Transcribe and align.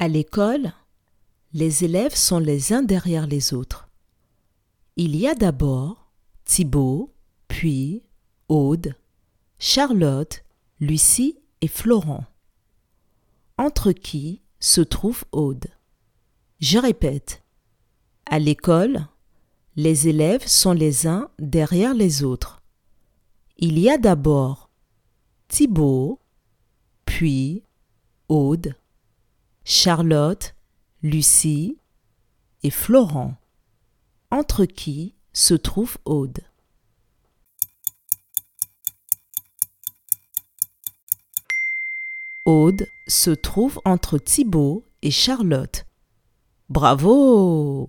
À 0.00 0.08
l'école, 0.08 0.72
les 1.52 1.84
élèves 1.84 2.14
sont 2.14 2.38
les 2.38 2.72
uns 2.72 2.82
derrière 2.82 3.26
les 3.26 3.52
autres. 3.52 3.90
Il 4.96 5.14
y 5.14 5.28
a 5.28 5.34
d'abord 5.34 6.10
Thibaut, 6.46 7.12
puis 7.48 8.02
Aude, 8.48 8.94
Charlotte, 9.58 10.42
Lucie 10.80 11.36
et 11.60 11.68
Florent. 11.68 12.24
Entre 13.58 13.92
qui 13.92 14.40
se 14.58 14.80
trouve 14.80 15.26
Aude? 15.32 15.66
Je 16.60 16.78
répète. 16.78 17.42
À 18.24 18.38
l'école, 18.38 19.06
les 19.76 20.08
élèves 20.08 20.46
sont 20.46 20.72
les 20.72 21.06
uns 21.06 21.28
derrière 21.38 21.92
les 21.92 22.24
autres. 22.24 22.62
Il 23.58 23.78
y 23.78 23.90
a 23.90 23.98
d'abord 23.98 24.70
Thibaut, 25.48 26.20
puis 27.04 27.64
Aude, 28.30 28.74
Charlotte, 29.72 30.56
Lucie 31.00 31.78
et 32.64 32.70
Florent. 32.70 33.36
Entre 34.32 34.64
qui 34.64 35.14
se 35.32 35.54
trouve 35.54 35.96
Aude? 36.04 36.40
Aude 42.44 42.84
se 43.06 43.30
trouve 43.30 43.80
entre 43.84 44.18
Thibaut 44.18 44.84
et 45.02 45.12
Charlotte. 45.12 45.86
Bravo 46.68 47.88